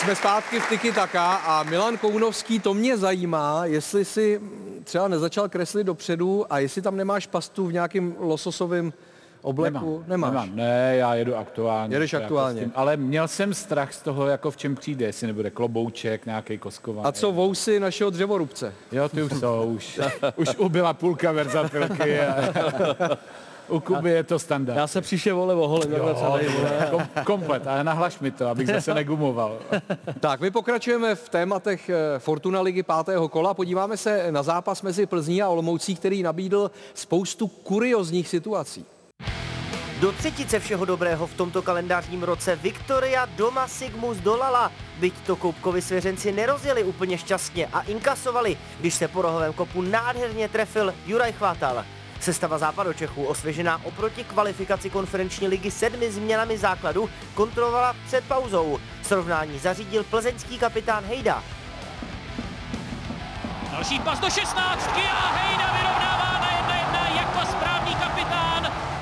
[0.00, 4.40] Jsme zpátky v Tiki Taka a Milan Kounovský, to mě zajímá, jestli si
[4.84, 8.92] třeba nezačal kreslit dopředu a jestli tam nemáš pastu v nějakém lososovém
[9.42, 10.04] obleku.
[10.08, 10.46] Nemám, Nemáš.
[10.46, 10.56] nemám.
[10.56, 11.94] Ne, já jedu aktuálně.
[11.96, 12.60] Jedeš Jako aktuálně.
[12.60, 16.26] s tím, ale měl jsem strach z toho, jako v čem přijde, jestli nebude klobouček,
[16.26, 17.06] nějaký koskovaný.
[17.08, 18.74] A co vousy našeho dřevorubce?
[18.92, 20.00] Jo, ty už jsou, už,
[20.36, 22.36] už ubyla půlka verzatilky a
[23.70, 24.76] u Kuby je to standard.
[24.76, 26.88] Já se příště vole oholím, takhle celý, vole.
[26.90, 29.58] Kom, komplet, ale nahlaš mi to, abych zase negumoval.
[30.20, 33.54] Tak, my pokračujeme v tématech eh, Fortuna ligy pátého kola.
[33.54, 38.84] Podíváme se na zápas mezi Plzní a Olomoucí, který nabídl spoustu kuriozních situací.
[40.00, 44.72] Do třetice všeho dobrého v tomto kalendářním roce Viktoria doma Sigmus dolala.
[45.00, 50.48] Byť to Koupkovi svěřenci nerozjeli úplně šťastně a inkasovali, když se po rohovém kopu nádherně
[50.48, 51.84] trefil Juraj Chvátal.
[52.20, 58.78] Sestava západočechů, osvěžená oproti kvalifikaci konferenční ligy sedmi změnami základu, kontrolovala před pauzou.
[59.02, 61.44] Srovnání zařídil plzeňský kapitán Hejda.
[63.72, 66.19] Další pas do 16 a Hejda vyrovnává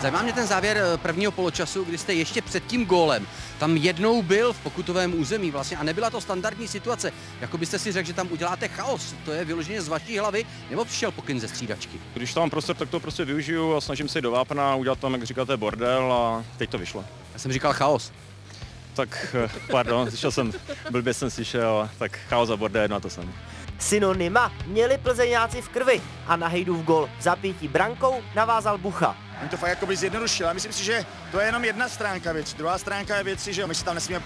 [0.01, 3.27] Zajímá mě ten závěr eh, prvního poločasu, kdy jste ještě před tím gólem
[3.59, 7.13] tam jednou byl v pokutovém území vlastně a nebyla to standardní situace.
[7.41, 9.15] Jako byste si řekl, že tam uděláte chaos.
[9.25, 12.01] To je vyloženě z vaší hlavy, nebo přišel pokyn ze střídačky?
[12.15, 15.13] Když tam mám prostor, tak to prostě využiju a snažím se do vápna, udělat tam,
[15.13, 17.05] jak říkáte, bordel a teď to vyšlo.
[17.33, 18.13] Já jsem říkal chaos.
[18.95, 20.53] Tak, eh, pardon, slyšel jsem,
[20.91, 23.33] blbě jsem slyšel, tak chaos a bordel, a to jsem.
[23.79, 29.17] Synonyma měli plzeňáci v krvi a na Hejdův gol v zapětí brankou navázal Bucha.
[29.43, 30.49] On to fakt jakoby zjednodušil.
[30.49, 32.57] A myslím si, že to je jenom jedna stránka věci.
[32.57, 34.23] Druhá stránka je věci, že my si tam nesmíme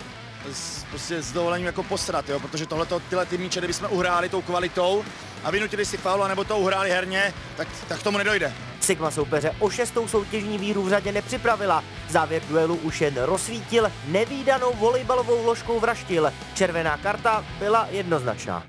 [0.52, 2.40] s, prostě s dovolením jako posrat, jo?
[2.40, 5.04] protože tohle tyhle ty míče, kdybychom uhráli tou kvalitou
[5.44, 8.52] a vynutili si faul, nebo to uhráli herně, tak, tak tomu nedojde.
[8.82, 11.84] Sigma soupeře o šestou soutěžní víru v řadě nepřipravila.
[12.08, 16.32] Závěr duelu už jen rozsvítil, nevýdanou volejbalovou ložkou vraštil.
[16.54, 18.64] Červená karta byla jednoznačná.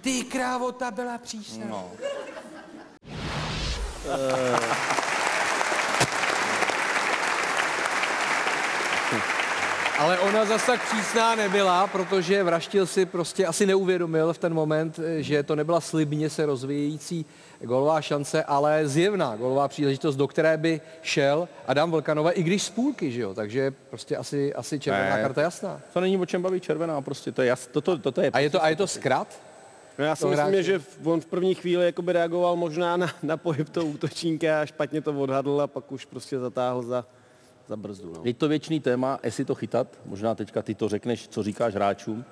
[0.00, 1.66] Ty krávo, ta byla přísná.
[1.68, 1.90] No.
[9.98, 14.98] Ale ona zas tak přísná nebyla, protože Vraštil si prostě asi neuvědomil v ten moment,
[14.98, 17.26] eh, že to nebyla slibně se rozvíjející
[17.62, 22.70] golová šance, ale zjevná golová příležitost, do které by šel Adam Vlkanova, i když z
[22.70, 23.34] půlky, že jo?
[23.34, 25.22] Takže prostě asi, asi červená Ne.
[25.22, 25.80] karta jasná.
[25.92, 28.50] To není o čem bavit červená, prostě to je jas, toto, toto je A je
[28.50, 29.40] to, a je to zkrat?
[29.98, 30.62] No já si to myslím, hráče?
[30.62, 34.66] že v- on v první chvíli jakoby reagoval možná na, na pohyb toho útočníka a
[34.66, 37.04] špatně to odhadl a pak už prostě zatáhl za,
[37.66, 38.12] za brzdu.
[38.16, 38.20] No.
[38.24, 39.86] Je to věčný téma, jestli to chytat.
[40.06, 42.24] Možná teďka ty to řekneš, co říkáš hráčům.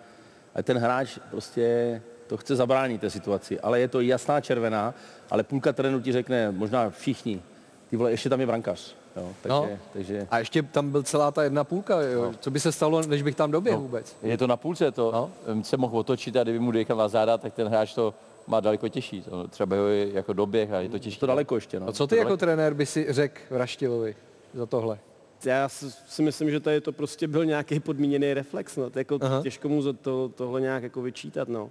[0.55, 3.61] Ale ten hráč prostě to chce zabránit té situaci.
[3.61, 4.95] Ale je to jasná červená,
[5.31, 7.43] ale půlka terénu ti řekne, možná všichni,
[7.91, 8.95] ty vole, ještě tam je brankař.
[9.17, 9.69] Jo, takže, No.
[9.93, 12.33] takže A ještě tam byl celá ta jedna půlka, jo?
[12.41, 14.17] Co by se stalo, než bych tam doběhl vůbec?
[14.23, 15.63] je to na půlce, to no.
[15.63, 18.15] se mohl otočit a kdyby mu dejchal záda, tak ten hráč to
[18.47, 19.23] má daleko těžší.
[19.23, 21.19] To třeba ho je jako doběh a je to těžší.
[21.21, 21.81] To daleko ještě.
[21.81, 21.89] No.
[21.89, 22.41] A co ty To jako daleko.
[22.41, 24.17] trenér by si řekl Vraštilovi
[24.55, 24.99] za tohle?
[25.45, 25.69] Já
[26.09, 28.77] si myslím, že tady to prostě byl nějaký podmíněný reflex.
[28.77, 28.91] No.
[28.91, 29.43] To jako Aha.
[29.43, 31.49] těžko mu to, tohle nějak jako vyčítat.
[31.49, 31.71] No.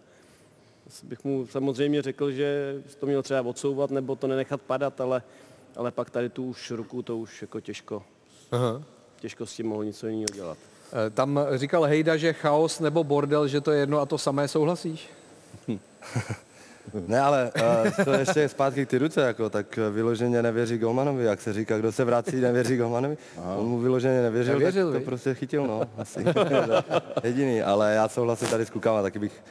[1.03, 5.21] Bych mu samozřejmě řekl, že to měl třeba odsouvat nebo to nenechat padat, ale,
[5.75, 8.03] ale pak tady tu už ruku, to už jako těžko,
[8.51, 8.81] Aha.
[9.19, 10.57] těžko s tím mohl něco jiného dělat.
[11.07, 14.47] Eh, Tam říkal Hejda, že chaos nebo bordel, že to je jedno a to samé,
[14.47, 15.09] souhlasíš?
[17.07, 17.51] Ne, ale
[17.97, 21.53] uh, to ještě zpátky k ty ruce, jako, tak eh, vyloženě nevěří Golmanovi, jak se
[21.53, 23.17] říká, kdo se vrací, nevěří Golmanovi.
[23.57, 25.05] On mu vyloženě nevěřil, Nevěřil, tak to viď?
[25.05, 26.25] prostě chytil, no, asi.
[27.23, 29.43] Jediný, ale já souhlasím tady s klukama, taky bych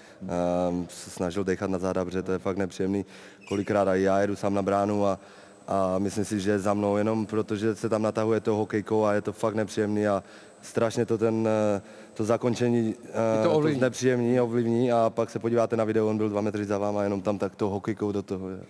[0.70, 3.06] um, se snažil dechat na záda, protože to je fakt nepříjemný,
[3.48, 5.18] kolikrát a já jedu sám na bránu a,
[5.68, 9.12] a myslím si, že je za mnou jenom protože se tam natahuje to hokejkou a
[9.14, 10.22] je to fakt nepříjemný a
[10.62, 11.82] strašně to ten, eh,
[12.14, 13.80] to zakončení eh, to ovlivní.
[13.80, 17.22] nepříjemný, ovlivní a pak se podíváte na video, on byl dva metry za váma, jenom
[17.22, 18.50] tam tak to hokejkou do toho.
[18.50, 18.60] Je.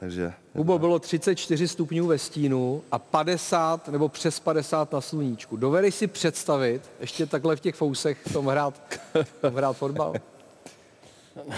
[0.00, 5.56] Takže Hubo bylo 34 stupňů ve stínu a 50 nebo přes 50 na sluníčku.
[5.56, 8.82] Dovedeš si představit ještě takhle v těch fousech v tom hrát,
[9.22, 10.14] v tom hrát fotbal?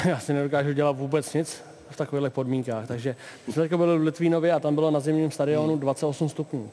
[0.05, 2.87] Já si nedokážu dělat vůbec nic v takových podmínkách.
[2.87, 3.17] Takže
[3.47, 6.71] my jsme teďka byli v Litvínově a tam bylo na zimním stadionu 28 stupňů.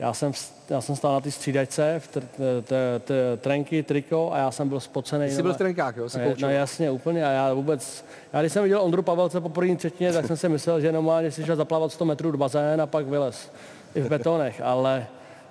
[0.00, 0.32] Já jsem,
[0.70, 2.20] já jsem stál na té střídačce, v tr,
[2.64, 5.30] t, t, trenky, triko a já jsem byl spocený.
[5.30, 6.08] Jsi byl v trenkách, jo?
[6.08, 7.26] Se No, jasně, úplně.
[7.26, 10.48] A já vůbec, já když jsem viděl Ondru Pavelce po první třetině, tak jsem si
[10.48, 13.52] myslel, že normálně si šel zaplavat 100 metrů do bazén a pak vylez.
[13.94, 15.06] I v betonech, ale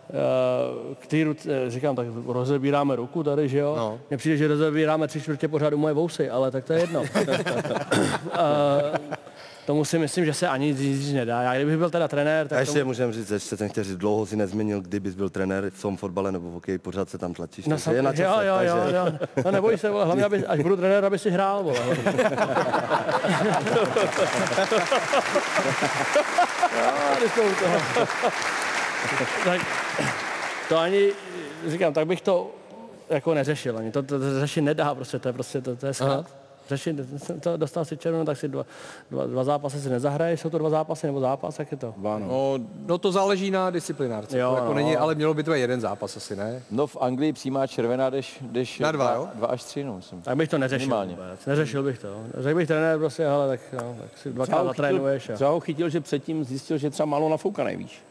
[0.09, 3.75] eh, k té ruce, říkám, tak rozebíráme ruku tady, že jo?
[3.77, 3.99] No.
[4.09, 7.03] Mně přijde, že rozebíráme tři čtvrtě pořádu moje vousy, ale tak to je jedno.
[8.33, 8.99] Eh,
[9.69, 11.41] tomu si myslím, že se ani říct nedá.
[11.41, 13.97] Já kdybych byl teda trenér, A tak ještě tomu, můžeme říct, ještě jsem chtěl říct,
[13.97, 17.33] dlouho si nezměnil, kdybys byl trenér v tom fotbale nebo v hokeji, pořád se tam
[17.33, 17.65] tlačíš.
[17.65, 19.05] No, sam, je na jo, čase, jo, jo, takže- jo.
[19.45, 21.79] No neboj se, vole, hlavně, aby, až budu trenér, aby si hrál, vole.
[27.37, 28.07] jo, toho.
[29.45, 29.61] tak,
[30.69, 31.11] to ani,
[31.67, 32.51] říkám, tak bych to
[33.09, 33.91] jako neřešil ani.
[33.91, 36.25] To, to, to řešit nedá, prostě, to je prostě, to, to je Aha.
[36.69, 36.95] Řešit,
[37.39, 38.65] to dostal si červenou, tak si dva,
[39.11, 41.93] dva, dva zápasy si nezahraješ, jsou to dva zápasy nebo zápas, jak je to?
[41.97, 44.39] No, no to záleží na disciplinárce.
[44.39, 44.73] Jo, to jako no.
[44.73, 46.63] není, ale mělo by to být jeden zápas asi, ne?
[46.71, 49.27] No v Anglii přímá červená jdeš, jdeš Na dva, jo?
[49.35, 50.21] dva až tři, no, myslím.
[50.21, 51.15] Tak bych to neřešil Minimálně.
[51.15, 51.45] vůbec.
[51.45, 52.23] Neřešil bych to.
[52.37, 55.29] Řekl bych trenér prostě, ale tak, no, tak si dvakrát zatrénuješ.
[55.29, 55.33] A...
[55.33, 58.01] třeba ho chytil, že předtím zjistil, že třeba málo nafoukaný, víš.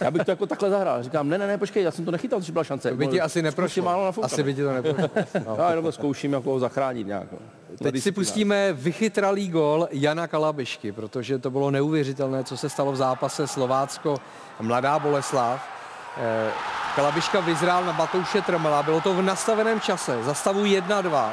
[0.00, 1.02] Já bych to jako takhle zahrál.
[1.02, 2.90] Říkám, ne, ne, ne, počkej, já jsem to nechytal, že byla šance.
[2.90, 3.82] To by ti asi Zkus neprošlo.
[3.82, 4.12] málo.
[4.22, 5.10] Asi by ti to neprošlo.
[5.46, 5.56] No.
[5.58, 7.32] Já jenom zkouším, jako ho zachránit nějak.
[7.32, 7.38] No.
[7.78, 12.96] Teď si pustíme vychytralý gol Jana Kalabišky, protože to bylo neuvěřitelné, co se stalo v
[12.96, 15.68] zápase Slovácko-Mladá Boleslav.
[16.16, 16.50] Eh,
[16.96, 21.30] Kalabiška vyzrál na Matouše Trmela, bylo to v nastaveném čase, za stavu 1-2,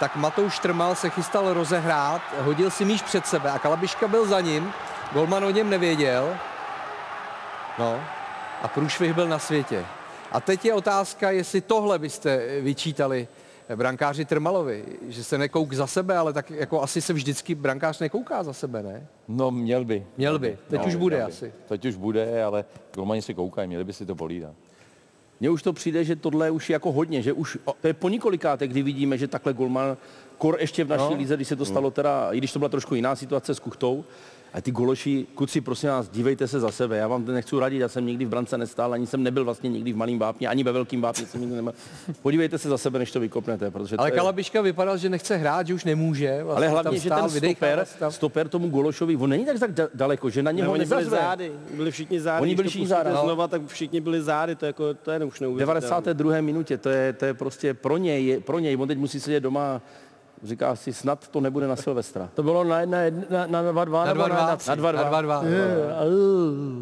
[0.00, 4.40] tak Matouš Trmal se chystal rozehrát, hodil si míč před sebe a Kalabiška byl za
[4.40, 4.72] ním,
[5.12, 6.36] golman o něm nevěděl,
[7.78, 8.00] no
[8.62, 9.84] a průšvih byl na světě.
[10.32, 13.28] A teď je otázka, jestli tohle byste vyčítali
[13.76, 18.42] brankáři Trmalovi, že se nekouk za sebe, ale tak jako asi se vždycky brankář nekouká
[18.42, 19.06] za sebe, ne?
[19.28, 20.06] No měl by.
[20.16, 20.58] Měl by.
[20.68, 21.22] Teď No, už bude by.
[21.22, 21.52] asi.
[21.68, 22.64] Teď už bude, ale
[22.94, 24.52] golmani si koukají, měli by si to polídat.
[25.40, 28.08] Mně už to přijde, že tohle už je jako hodně, že už to je po
[28.08, 29.96] několikáté, kdy vidíme, že takhle golman,
[30.38, 31.16] kor ještě v naší No.
[31.18, 34.04] lize, když se to stalo teda, i když to byla trošku jiná situace s Kuchtou,
[34.54, 36.96] a ty gološi, kuci, prosím vás, dívejte se za sebe.
[36.96, 39.70] Já vám to nechci radit, já jsem nikdy v brance nestál, ani jsem nebyl vlastně
[39.70, 41.72] nikdy v malém vápně, ani ve velkém vápně jsem nikdy nebyl.
[42.22, 44.18] Podívejte se za sebe, než to vykopnete, protože Ale to je...
[44.18, 46.42] Kalabiška vypadal, že nechce hrát, že už nemůže.
[46.44, 48.12] Vlastně Ale tam hlavně, že stál, ten stoper, se tam.
[48.12, 51.52] stoper tomu Gološovi, on není tak, tak da- daleko, že na něho oni byli zády,
[51.74, 52.42] byli všichni zády.
[52.42, 53.22] Oni byli všichni zády, no.
[53.24, 55.80] Znova, tak všichni byli zády, to je, jako, to je už V neuvěřitelné.
[55.80, 56.40] 92.
[56.40, 59.40] minutě, to je, to je prostě pro něj, je- pro něj, on teď musí sedět
[59.40, 59.82] doma,
[60.42, 62.28] říká si, snad to nebude na Silvestra.
[62.34, 62.98] To bylo na, jedna,
[63.30, 64.28] na, na 2-2 Na nebo 2-2.
[64.28, 65.10] na Na 2-2?
[65.10, 65.42] 2-2.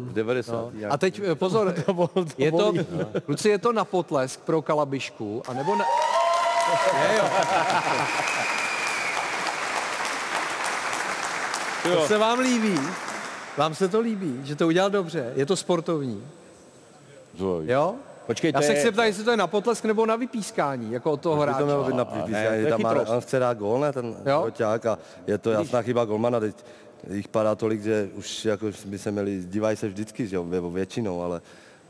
[0.09, 0.53] V 90.
[0.53, 0.71] No.
[0.89, 1.73] A teď eh, pozor,
[2.37, 2.73] je to,
[3.25, 5.85] kluci, je to na potlesk pro Kalabišku, anebo na...
[6.93, 7.23] Ne, jo.
[11.83, 12.79] To se vám líbí?
[13.57, 15.33] Vám se to líbí, že to udělal dobře?
[15.35, 16.23] Je to sportovní?
[17.63, 17.95] Jo?
[18.29, 21.11] Počkej, Já se je- chci ptát, jestli to je na potlesk nebo na vypískání, jako
[21.11, 21.59] od toho hráče.
[21.59, 24.15] to mělo být na vypískání, tam má, on chce dát gól, ne, ten?
[24.41, 24.97] Hoťák a
[25.27, 26.55] je to jasná chyba golmana, teď
[27.11, 30.73] jich padá tolik, že už jako by se měli, dívají se vždycky, že jo, vě-
[30.73, 31.41] většinou, ale...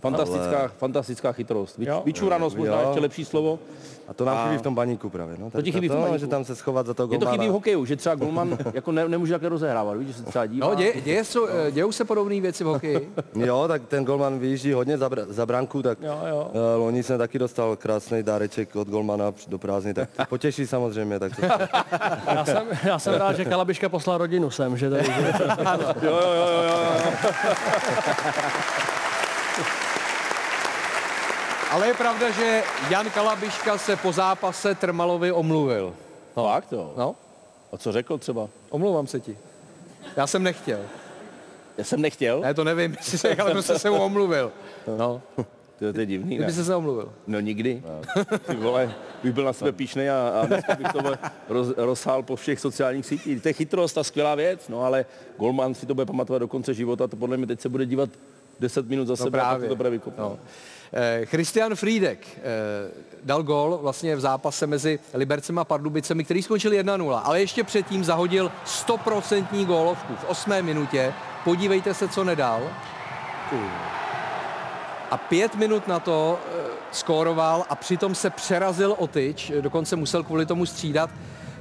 [0.01, 1.78] Fantastická, ale, fantastická chytrost.
[1.78, 2.01] Vyč, Jo.
[2.06, 2.88] vyčuranost možná Jo.
[2.88, 3.60] ještě lepší slovo.
[4.07, 5.51] a to nám A- chybí v tom baníku právě, no.
[5.51, 6.19] To ti chybí v tom to, baníku.
[6.19, 7.44] že tam se schovat za toho Je to golmana.
[7.44, 10.46] chybí v hokeju, že třeba golman jako ne, nemůže takhle rozehrávat, víš, že se třeba
[10.46, 10.68] dívá.
[10.68, 13.13] No, děje, děje, jsou, eh, dějou se podobné věci v hokeji.
[13.36, 16.52] Jo, tak ten golman vyjíždí hodně za, br- za branku, tak Jo, jo.
[16.54, 21.19] eh, loni jsem taky dostal krásný dáreček od golmana do prázdny, tak to potěší samozřejmě,
[21.19, 21.42] tak to,
[22.36, 25.07] Já jsem, já jsem rád, že Kalabiška poslal rodinu sem, že tady,
[26.02, 27.02] jo, jo, jo, jo.
[31.71, 35.94] Ale je pravda, že Jan Kalabiška se po zápase Trmalovi omluvil.
[36.38, 36.44] No.
[36.44, 36.94] Fakt jo.
[36.97, 37.15] No,
[37.73, 38.47] A co řekl třeba?
[38.69, 39.38] omlouvám se ti.
[40.17, 40.79] Já jsem nechtěl.
[41.77, 42.39] Já jsem nechtěl.
[42.41, 44.51] Ne, to nevím, jestli se, ale prostě se mu omluvil.
[44.97, 45.21] No,
[45.80, 47.11] To, to je divný, kdyby se se omluvil.
[47.28, 47.83] No nikdy.
[48.47, 50.99] Ty vole, bych byl na sebe píšnej a, a dneska bych to
[51.49, 53.42] roz, rozhál po všech sociálních sítích.
[53.42, 55.06] To je chytrost a skvělá věc, no ale
[55.37, 58.09] Golman si to bude pamatovat do konce života, to podle mě teď se bude dívat
[58.59, 59.59] 10 minut za sebe a právě.
[59.59, 60.39] pak to bude vykopnout.
[60.39, 60.49] No.
[60.94, 62.42] Eh, Christian Friedek eh,
[63.23, 68.04] dal gol vlastně v zápase mezi Libercem a Pardubicemi, který skončil 1-0, ale ještě předtím
[68.04, 70.61] zahodil 100% gólovku v 8.
[70.61, 71.13] minutě.
[71.44, 72.61] Podívejte se, co nedal.
[75.11, 80.23] A pět minut na to eh, skóroval a přitom se přerazil o tyč, dokonce musel
[80.23, 81.09] kvůli tomu střídat.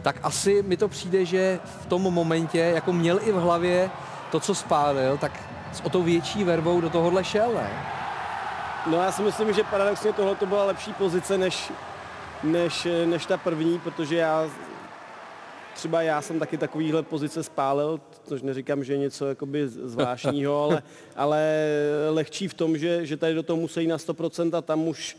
[0.02, 3.90] Tak asi mi to přijde, že v tom momentě, jako měl i v hlavě
[4.31, 7.71] to, co spálil, tak s o to větší verbou do tohohle šel, ne?
[8.87, 11.73] No já si myslím, že paradoxně tohle to byla lepší pozice než,
[12.43, 14.51] než, než ta první, protože já
[15.75, 20.83] třeba já jsem taky takovýhle pozice spálil, což neříkám, že je něco jakoby zvláštního, ale,
[21.17, 21.43] ale
[22.11, 25.17] lehčí v tom, že, že tady do toho musí na 100% a tam už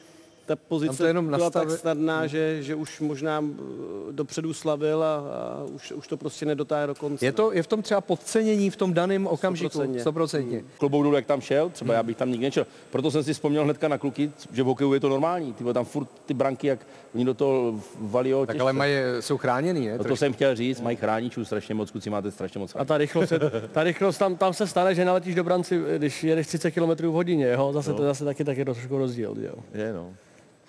[0.50, 5.04] ta pozice to jenom byla tak nastavi- snadná, že, že už možná eh, dopředu slavil
[5.04, 7.26] a, a už, už to prostě nedotáhne do konce.
[7.26, 9.80] Je, to, je v tom třeba podcenění v tom daném okamžiku?
[9.80, 10.04] 100%.
[10.04, 10.64] 100%.
[10.78, 12.66] Klobouk dolů, jak tam šel, třeba já bych tam nikdy nešel.
[12.92, 15.54] Proto jsem si vzpomněl hnedka na kluky, že v hokeju je to normální.
[15.54, 16.80] Ty tam furt ty branky, jak
[17.16, 19.98] oni do toho valí Tak ale mají, jsou chráněný, ne?
[19.98, 22.76] No to jsem chtěl říct, mají chráničů strašně moc, kluci máte strašně moc.
[22.76, 23.40] A ta rychlost, je-
[23.72, 27.12] ta rychlost tam, tam se stane, že naletíš do branci, když jedeš 30 km v
[27.12, 27.74] hodině, jo?
[27.74, 27.98] Zase, No.
[27.98, 29.54] to zase taky, taky trošku rozdíl, jo?
[29.74, 30.14] Je, no.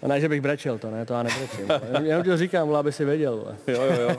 [0.02, 1.66] A ne, že bych brečel, to ne, to já nebrečím.
[2.02, 3.36] Jenom, to říkám, vole, aby si věděl.
[3.36, 3.56] Vole.
[3.66, 4.16] Jo, jo, jo.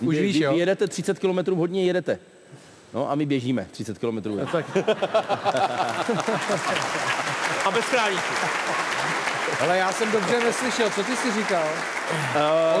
[0.00, 0.52] Už vy, víš, vy, jo?
[0.52, 2.18] vy jedete 30 km hodně, jedete.
[2.94, 4.46] No a my běžíme 30 km hodně.
[4.52, 4.66] Tak,
[7.64, 8.34] A bez chráníků.
[9.60, 11.68] Ale já jsem dobře neslyšel, co ty jsi říkal?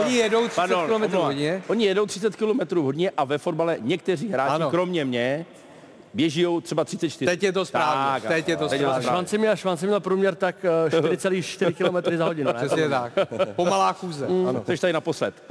[0.04, 1.62] Oni jedou 30 Pardon, km hodně.
[1.66, 4.70] Oni jedou 30 km hodně a ve fotbale někteří hráči, ano.
[4.70, 5.46] kromě mě,
[6.14, 7.30] běží třeba 34.
[7.30, 9.02] Teď je to správně, teď je to správně.
[9.02, 12.54] Švanci měl, Švanci měl průměr tak eh, 4,4 km za hodinu, ne?
[12.54, 13.12] Přesně tak.
[13.56, 14.26] Pomalá chůze.
[14.26, 14.64] Ano.
[14.66, 15.34] Jsi tady naposled.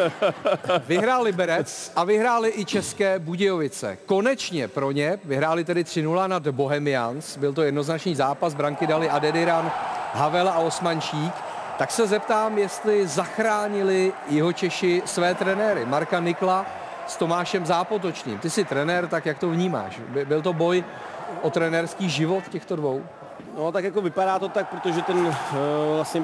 [0.86, 3.98] Vyhrál Liberec a vyhráli i České Budějovice.
[4.06, 7.36] Konečně pro ně vyhráli tedy 3-0 nad Bohemians.
[7.36, 9.72] Byl to jednoznačný zápas, branky dali Adediran,
[10.12, 11.32] Havel a Osmančík.
[11.78, 15.84] Tak se zeptám, jestli zachránili jeho Češi své trenéry.
[15.86, 16.66] Marka Nikla
[17.06, 18.38] s Tomášem Zápotočným.
[18.38, 20.00] Ty jsi trenér, tak jak to vnímáš?
[20.08, 20.84] By- Byl to boj
[21.42, 23.02] o trenérský život těchto dvou?
[23.58, 25.32] No tak jako vypadá to tak, protože ten uh,
[25.94, 26.22] vlastně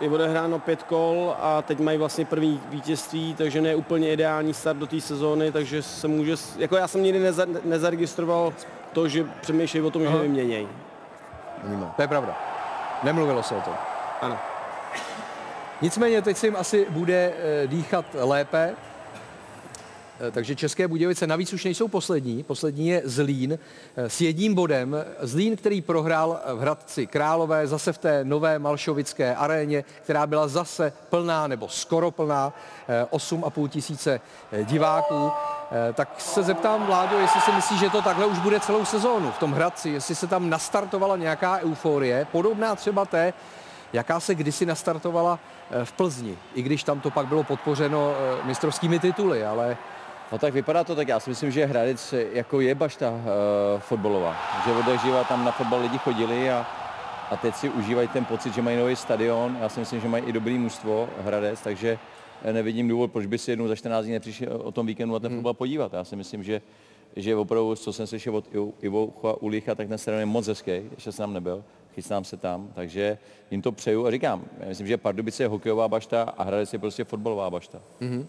[0.00, 4.78] je odehráno pět kol a teď mají vlastně první vítězství, takže ne úplně ideální start
[4.78, 8.52] do té sezóny, takže se může, jako já jsem nikdy neza, nezaregistroval
[8.92, 10.18] to, že přemýšlejí o tom, že Aha.
[10.18, 10.68] vyměnějí.
[11.96, 12.38] To je pravda.
[13.02, 13.74] Nemluvilo se o tom.
[14.22, 14.38] Ano.
[15.82, 18.74] Nicméně teď se jim asi bude eh, dýchat lépe.
[20.20, 22.42] Eh, Takže České Budějovice navíc už nejsou poslední.
[22.42, 23.58] Poslední je Zlín
[23.96, 24.96] eh, s jedním bodem.
[25.20, 30.92] Zlín, který prohrál v Hradci Králové zase v té nové Malšovické aréně, která byla zase
[31.10, 32.52] plná nebo skoro plná,
[32.88, 34.20] eh, 8,5 tisíce
[34.52, 35.30] eh, diváků.
[35.90, 39.30] Eh, Tak se zeptám Vláďo, jestli si myslí, že to takhle už bude celou sezónu
[39.30, 43.32] v tom Hradci, jestli se tam nastartovala nějaká euforie, podobná třeba té,
[43.92, 45.38] jaká se kdysi nastartovala
[45.70, 49.76] eh, v Plzni, i když tam to pak bylo podpořeno eh, mistrovskými tituly, ale
[50.32, 53.20] No tak vypadá to tak, já si myslím, že Hradec jako je bašta uh,
[53.78, 54.36] fotbalová.
[54.66, 56.66] Že od jak živa tam na fotbal lidi chodili a,
[57.30, 59.56] a teď si užívají ten pocit, že mají nový stadion.
[59.60, 61.98] Já si myslím, že mají i dobrý mužstvo Hradec, takže
[62.44, 65.20] eh, nevidím důvod, proč by si jednou za 14 dní nepřišli o tom víkendu na
[65.20, 65.38] ten Hmm.
[65.38, 65.92] fotbal podívat.
[65.92, 66.62] Já si myslím, že,
[67.16, 69.06] že opravdu, co jsem slyšel od Ivo- Ivo
[69.40, 71.64] Ulicha, tak ten stadion je moc hezký, ještě jsem tam nebyl,
[71.94, 73.18] chystám se tam, takže
[73.50, 76.78] jim to přeju a říkám, já myslím, že Pardubice je hokejová bašta a Hradec je
[76.78, 77.78] prostě fotbalová bašta.
[78.00, 78.26] Mhm.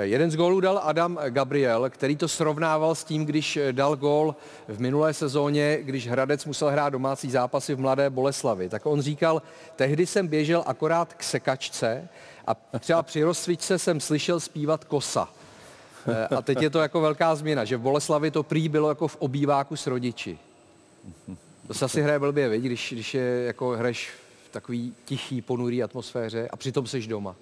[0.00, 4.36] Jeden z gólů dal Adam Gabriel, který to srovnával s tím, když dal gól
[4.68, 8.68] v minulé sezóně, když Hradec musel hrát domácí zápasy v Mladé Boleslavi.
[8.68, 9.42] Tak on říkal,
[9.76, 12.08] tehdy jsem běžel akorát k sekačce
[12.46, 15.28] a třeba při rozcvičce jsem slyšel zpívat kosa.
[16.08, 19.08] Eh, A teď je to jako velká změna, že v Boleslavi to prý bylo jako
[19.08, 20.38] v obýváku s rodiči.
[21.68, 22.62] To se asi hraje blbě, viď?
[22.62, 24.10] Když, když je jako hraješ
[24.48, 27.36] v takový tichý, ponurý atmosféře a přitom seš doma.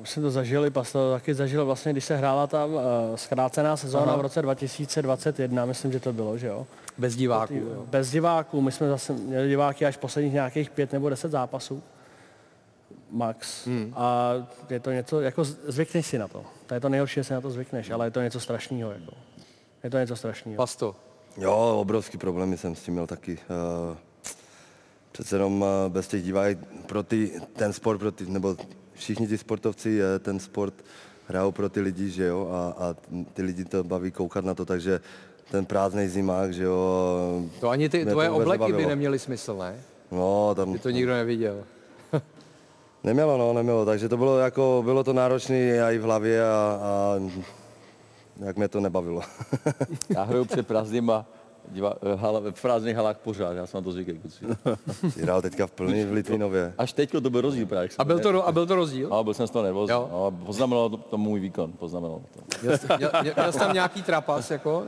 [0.00, 2.80] My jsme to zažili, pas to taky zažil vlastně, když se hrála ta uh,
[3.14, 4.16] zkrácená sezóna Aha.
[4.16, 6.66] v roce 2021, myslím, že to bylo, že jo?
[6.98, 7.54] Bez diváků.
[7.54, 7.84] jo.
[7.86, 11.82] Bez diváků, my jsme zase měli diváky až posledních nějakých pět nebo deset zápasů.
[13.10, 13.66] Max.
[13.66, 13.92] Hmm.
[13.96, 14.32] A
[14.70, 16.44] je to něco, jako zvykneš si na to.
[16.66, 18.90] To je to nejhorší, že si na to zvykneš, ale je to něco strašného.
[18.90, 19.12] Jako.
[19.84, 20.56] Je to něco strašného.
[20.56, 20.96] Pasto.
[21.38, 23.38] Jo, obrovský problémy jsem s tím měl taky.
[23.90, 23.96] Uh,
[25.12, 28.56] přece jenom uh, bez těch diváků pro ty, ten sport, pro ty, nebo
[28.96, 30.74] všichni ty sportovci, eh, ten sport
[31.28, 32.94] hrajou pro ty lidi, že jo, a, a
[33.32, 35.00] ty lidi to baví koukat na to, takže
[35.50, 37.42] ten prázdný zimák, že jo.
[37.60, 38.88] To ani ty tvoje obleky by nebavilo.
[38.88, 39.76] neměly smysl, ne?
[40.12, 40.72] No, tam...
[40.72, 41.64] Ty to nikdo neviděl.
[43.04, 45.56] Nemělo, no, nemělo, takže to bylo jako, bylo to náročné
[45.92, 47.20] i v hlavě a, a
[48.44, 49.22] jak mě to nebavilo.
[50.08, 51.26] Já hraju před prázdnýma
[51.68, 54.44] diva, eh, hala, v prázdných halách pořád, já jsem na to zvyklý, kluci.
[55.22, 56.72] Hrál teďka v plný v Litvinově.
[56.78, 57.88] Až teď to byl rozdíl právě.
[57.98, 59.08] A byl to, a byl to rozdíl?
[59.08, 59.92] No, byl jsem z toho nervózní.
[59.92, 60.08] Jo.
[60.12, 62.40] No, poznamenalo to, to můj výkon, poznamenalo to.
[62.62, 64.84] Měl, jsi- měl, měl, jsi tam nějaký trapas, jako?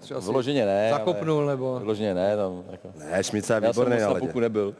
[0.00, 0.90] Třeba Vyloženě ne.
[0.90, 1.78] Zakopnul, ale, nebo?
[1.78, 2.88] Vyloženě ne, tam jako.
[2.98, 4.74] Ne, Šmica je Já jsem výborný na puku nebyl.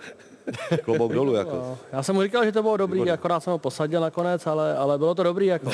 [0.84, 1.56] Klobouk dolů, jako.
[1.56, 4.76] No, Já jsem mu říkal, že to bylo dobrý, akorát jsem ho posadil nakonec, ale,
[4.76, 5.46] ale bylo to dobrý.
[5.46, 5.70] Jako.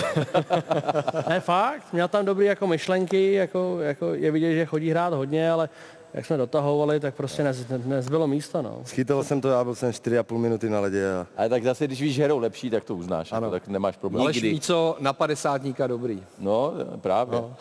[1.28, 5.50] ne, fakt, měl tam dobrý jako myšlenky, jako, jako je vidět, že chodí hrát hodně,
[5.50, 5.68] ale
[6.14, 8.62] jak jsme dotahovali, tak prostě nez, ne- nezbylo místo.
[8.62, 8.80] No.
[8.84, 12.02] Schytal jsem to, já byl jsem 4,5 minuty na ledě a Ale tak zase, když
[12.02, 13.32] víš, že hrajou lepší, tak to uznáš.
[13.32, 13.50] Ano.
[13.50, 14.22] tak nemáš problém.
[14.22, 14.48] Ale Nikdy.
[14.48, 16.22] Šmíco na padesátníka dobrý.
[16.38, 17.40] No, právě.
[17.40, 17.56] No.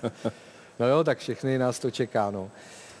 [0.78, 2.50] no jo, tak všechny nás to čeká, no.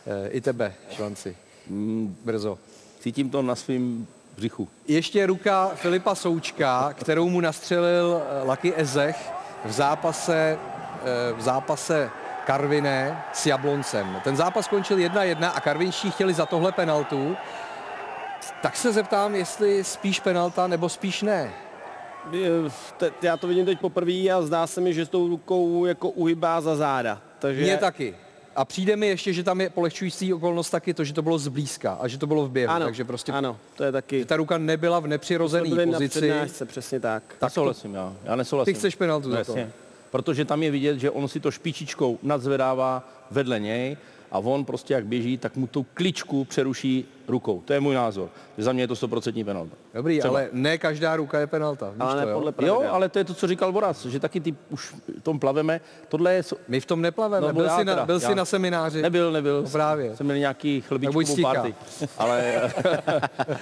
[0.06, 1.36] E, I tebe, Švanci.
[1.70, 2.58] Mm, Brzo.
[3.00, 4.68] Cítím to na svém břichu.
[4.88, 9.30] Ještě ruka Filipa Součka, kterou mu nastřelil eh, Lucky Ezech
[9.64, 10.58] v zápase,
[11.04, 12.10] eh, v zápase
[12.46, 14.20] Karviné s Jabloncem.
[14.24, 17.36] Ten zápas skončil 1-1 a Karvinští chtěli za tohle penaltu.
[18.62, 21.52] Tak se zeptám, jestli spíš penalta nebo spíš ne.
[23.22, 26.60] Já to vidím teď poprvé a zdá se mi, že s tou rukou jako uhybá
[26.60, 27.20] za záda.
[27.38, 28.14] Takže Mně taky.
[28.58, 31.92] A přijde mi ještě, že tam je polehčující okolnost taky to, že to bylo zblízka
[31.92, 32.72] a že to bylo v běhu.
[32.72, 34.18] Ano, takže prostě ano, to je taky.
[34.18, 36.20] že ta ruka nebyla v nepřirozené byli na pozici.
[36.20, 37.22] přednášce, přesně tak.
[37.38, 38.12] Tak souhlasím já.
[38.24, 38.74] Já nesouhlasím.
[38.74, 39.50] Ty chceš penaltu za to.
[39.50, 39.72] Jasně.
[40.10, 43.96] Protože tam je vidět, že on si to špičičkou nadzvedává vedle něj
[44.30, 47.62] a on prostě jak běží, tak mu tu kličku přeruší rukou.
[47.64, 48.28] To je můj názor.
[48.58, 49.76] Za mě je to 100% penalta.
[49.94, 50.34] Dobrý, Třeba.
[50.34, 51.90] ale ne každá ruka je penalta.
[51.90, 52.40] Víš Ale to, ne jo?
[52.40, 55.38] podle Jo, ale to je to, co říkal Boras, že taky ty už v tom
[55.38, 55.80] plaveme.
[56.08, 56.42] Tohle je...
[56.68, 57.46] My v tom neplaveme.
[57.46, 59.02] No, byl jsi, na, byl jsi na semináři.
[59.02, 59.62] Nebyl, nebyl.
[59.62, 60.16] No právě.
[60.16, 60.84] Jsem měl nějaký
[61.24, 61.52] stíka.
[61.52, 61.74] party.
[62.18, 62.70] Ale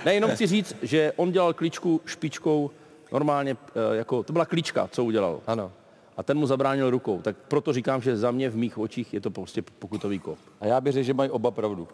[0.05, 2.71] ne, jenom chci říct, že on dělal kličku špičkou
[3.13, 3.57] normálně,
[3.93, 5.41] eh, jako, to byla klička, co udělal.
[5.47, 5.73] Ano.
[6.17, 7.21] A ten mu zabránil rukou.
[7.23, 10.39] Tak proto říkám, že za mě v mých očích je to prostě pokutový kop.
[10.61, 11.89] A já bych řekl, že mají oba pravdu.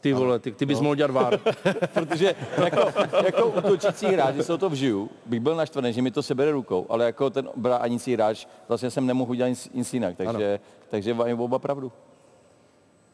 [0.00, 1.38] Ty vole, ty, ty bys mohl dělat vár.
[1.94, 2.34] Protože
[2.64, 6.22] jako, jako útočící hráč, když se o to vžiju, bych byl naštvaný, že mi to
[6.22, 10.60] sebere rukou, ale jako ten bránící hráč, vlastně jsem nemohl udělat nic, nic jinak, takže,
[10.90, 11.92] takže mají oba pravdu.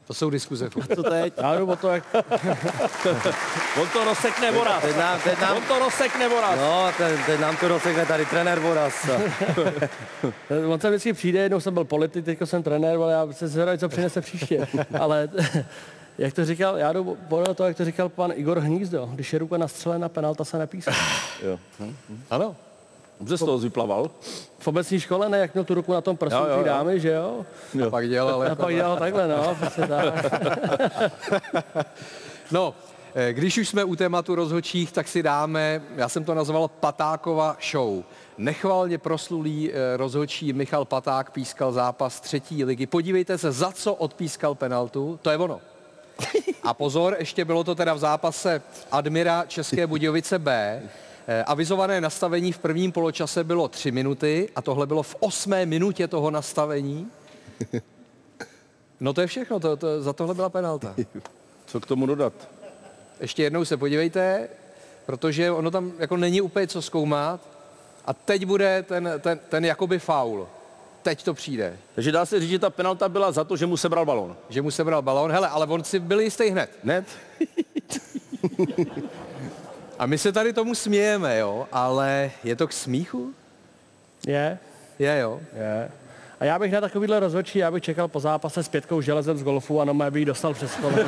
[0.07, 0.71] To jsou diskuze.
[0.95, 1.35] Co teď?
[1.37, 2.05] Já jdu o to, jak
[3.81, 4.83] On to rozsekne Boras.
[4.83, 6.59] Teď nám, teď nám, On to rozsekne Boras.
[6.59, 8.95] no, teď, teď nám to rozsekne tady trenér Boras.
[10.69, 13.79] On sem vždycky přijde, jednou jsem byl politik, teď jsem trenér, ale já se zvedám,
[13.79, 14.69] co přinese příště.
[15.01, 15.29] Ale
[16.19, 19.39] jak to říkal, já jdu podle toho, jak to říkal pan Igor Hnízdo, když je
[19.39, 20.91] ruka nastřelena, penalta se nepíše.
[21.43, 21.59] Jo.
[22.31, 22.57] Ano.
[23.21, 24.11] Dobře z toho vyplaval.
[24.59, 26.65] V obecní škole ne, jak měl tu ruku na tom prstu Jo, jo, ty jo.
[26.65, 27.47] dámy, že jo?
[27.87, 28.63] A pak dělal A jako...
[28.63, 30.05] pak dělal takhle, no, prostě tak.
[32.51, 32.75] No,
[33.15, 37.57] eh, když už jsme u tématu rozhodčích, tak si dáme, já jsem to nazval Patákova
[37.71, 38.03] show.
[38.39, 42.87] Nechvalně proslulý eh, rozhodčí Michal Paták pískal zápas třetí ligy.
[42.87, 45.61] Podívejte se, za co odpískal penaltu, to je ono.
[46.63, 50.83] A pozor, ještě bylo to teda v zápase Admira České Budějovice B.
[51.27, 56.09] Eh, Avizované nastavení v prvním poločase bylo tři minuty a tohle bylo v osmé minutě
[56.09, 57.11] toho nastavení.
[59.01, 60.95] No to je všechno, to, to, za tohle byla penalta.
[61.67, 62.33] Co k tomu dodat?
[63.21, 64.49] Ještě jednou se podívejte,
[65.07, 67.41] protože ono tam jako není úplně co zkoumat.
[68.07, 70.49] A teď bude ten, ten, ten jakoby faul.
[71.03, 71.79] Teď to přijde.
[71.95, 74.37] Takže dá se říct, že ta penalta byla za to, že mu sebral balon.
[74.49, 75.33] Že mu sebral balón.
[75.33, 76.71] Hele, ale on si byl jistý hned.
[76.83, 77.05] Hned?
[79.99, 83.35] A my se tady tomu smějeme, jo, ale je to k smíchu?
[84.27, 84.59] Je,
[84.99, 85.41] Je, jo.
[85.57, 85.91] je.
[86.41, 89.43] A já bych na takovýhle rozhodčí, já bych čekal po zápase s pětkou železem z
[89.43, 90.95] golfu a no bych ji dostal přes kolo.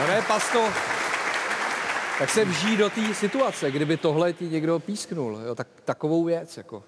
[0.00, 0.68] No ne, pasto.
[2.18, 6.56] Tak se vží do té situace, kdyby tohle ti někdo písknul, jo, tak takovou věc,
[6.56, 6.82] jako.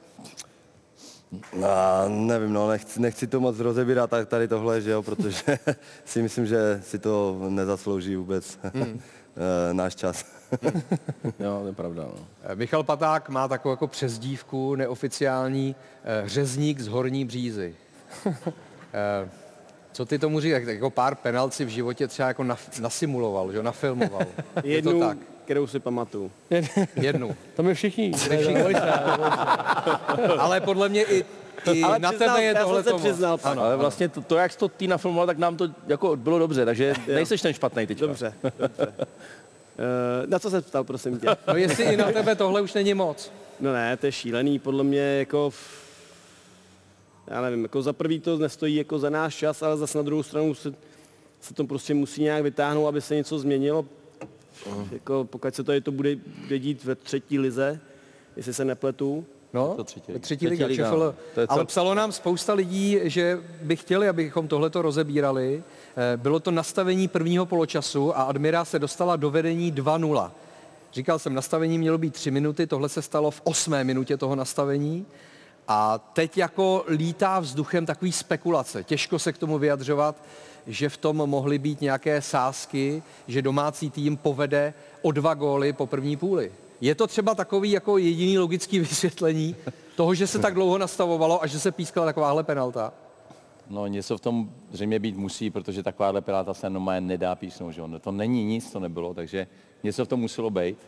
[1.56, 1.68] No,
[2.08, 5.42] nevím, no, nechci, nechci to moc rozebírat tak tady tohle, že jo, protože
[6.04, 9.00] si myslím, že si to nezaslouží vůbec hmm.
[9.72, 10.24] náš čas.
[11.40, 12.02] Jo, to je pravda.
[12.02, 12.26] No.
[12.42, 17.74] Eh, Michal Paták má takovou jako přezdívku neoficiální eh, řezník z Horní Břízy.
[18.26, 19.28] Eh,
[19.92, 20.64] Co ty tomu říkáš?
[20.64, 22.44] Tak jako pár penalt si v životě třeba jako
[22.80, 24.26] nasimuloval, že jo, nafilmoval.
[24.62, 25.18] Je to Jednu, tak?
[25.46, 26.30] Kterou si pamatuju.
[26.96, 27.36] Jednu.
[27.56, 28.10] To my všichni.
[28.30, 28.62] My všichni.
[30.38, 31.24] Ale podle mě i,
[31.72, 33.62] i Ale na přiznal- tebe je tohle se to přiznal, Ano.
[33.62, 36.64] Ale vlastně to, to jak jsi to ty nafilmoval, tak nám to jako bylo dobře,
[36.64, 37.98] takže nejseš ten špatný teď.
[37.98, 38.92] Dobře, dobře.
[38.98, 41.26] Eh, na co se ptal, prosím tě?
[41.48, 43.32] No jestli i na tebe tohle už není moc.
[43.60, 45.50] No ne, to je šílený, podle mě jako...
[45.50, 45.86] v-
[47.26, 50.22] Já nevím, jako za prvý to nestojí jako za náš čas, ale zase na druhou
[50.22, 50.72] stranu se,
[51.40, 53.84] se to prostě musí nějak vytáhnout, aby se něco změnilo.
[54.92, 57.80] Jako pokud se to, je, to bude, bude dít ve třetí lize,
[58.36, 60.66] jestli se nepletu, No, To třetí třetí, liga.
[60.66, 60.98] liga, liga, ČFL.
[60.98, 61.14] no.
[61.34, 65.62] To je Ale cel- psalo nám spousta lidí, že by chtěli, abychom tohleto rozebírali.
[65.96, 70.30] Eh, Bylo to nastavení prvního poločasu a Admira se dostala do vedení 2-0.
[70.92, 75.06] Říkal jsem, nastavení mělo být 3 minuty, tohle se stalo v osmé minutě toho nastavení.
[75.68, 78.84] A teď jako lítá vzduchem takový spekulace.
[78.84, 80.16] Těžko se k tomu vyjadřovat,
[80.66, 85.86] že v tom mohly být nějaké sázky, že domácí tým povede o dva góly po
[85.86, 86.52] první půli.
[86.80, 89.56] Je to třeba takový jako jediný logický vysvětlení
[89.96, 92.92] toho, že se tak dlouho nastavovalo a že se pískala takováhle penalta?
[93.70, 97.82] No něco v tom zřejmě být musí, protože takováhle penalta se normálně nedá písnout, že
[97.82, 98.00] on.
[98.00, 99.46] To není nic, to nebylo, takže
[99.82, 100.78] něco v tom muselo být.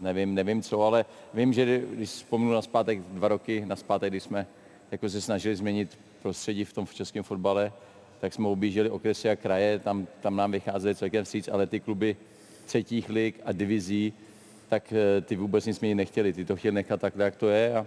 [0.00, 4.22] Nevím, nevím co, ale vím, že když vzpomnu na zpátek dva roky, na zpátek, když
[4.22, 4.46] jsme
[4.90, 7.72] jako se snažili změnit prostředí v tom v českém fotbale,
[8.20, 12.16] tak jsme objížděli okresy a kraje, tam, tam nám vycházeli celkem vstříc, ale ty kluby
[12.66, 14.12] třetích lig a divizí,
[14.68, 17.76] tak eh, ty vůbec nic měnit nechtěli, ty to chtěli nechat tak, jak to je
[17.76, 17.86] a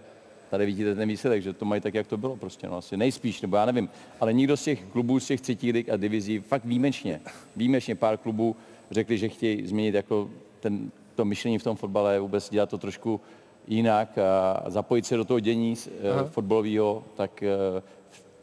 [0.49, 3.41] tady vidíte ten výsledek, že to mají tak, jak to bylo prostě, no asi nejspíš,
[3.41, 6.65] nebo já nevím, ale nikdo z těch klubů, z těch třetích lig a divizí, fakt
[6.65, 7.21] výjimečně,
[7.55, 8.55] výjimečně pár klubů
[8.91, 13.21] řekli, že chtějí změnit jako ten, to myšlení v tom fotbale, vůbec dělat to trošku
[13.67, 15.75] jinak a zapojit se do toho dění
[16.11, 16.21] Aha.
[16.21, 17.43] uh, fotbalového, tak
[17.75, 17.81] uh,